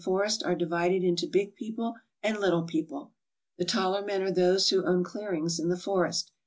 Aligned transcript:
forest 0.03 0.41
are 0.43 0.55
divided 0.55 1.03
into 1.03 1.27
big 1.27 1.55
people 1.55 1.93
and 2.23 2.39
little 2.39 2.63
people. 2.63 3.11
The 3.59 3.65
taller 3.65 4.03
men 4.03 4.23
are 4.23 4.31
those 4.31 4.69
who 4.71 4.83
own 4.83 5.03
clearings 5.03 5.59
in 5.59 5.69
the 5.69 5.77
forest. 5.77 6.31